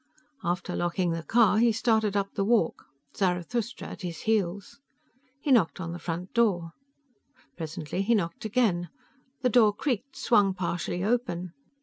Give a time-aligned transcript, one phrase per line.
[0.43, 4.79] After locking the car, he started up the walk, Zarathustra at his heels.
[5.41, 6.71] He knocked on the front door.
[7.55, 8.89] Presently he knocked again.
[9.43, 11.53] The door creaked, swung partially open.